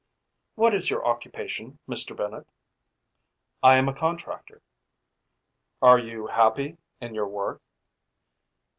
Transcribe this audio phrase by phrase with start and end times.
[0.55, 2.17] "What is your occupation, Mr.
[2.17, 2.47] Bennett?"
[3.61, 4.63] "I am a contractor."
[5.79, 7.61] "Are you happy in your work?"